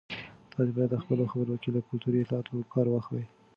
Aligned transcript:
تاسي 0.51 0.71
باید 0.75 0.91
په 0.93 0.99
خپلو 1.03 1.23
خبرو 1.31 1.55
کې 1.61 1.69
له 1.75 1.81
کلتوري 1.87 2.19
اصطلاحاتو 2.21 2.69
کار 2.73 2.87
واخلئ. 2.89 3.25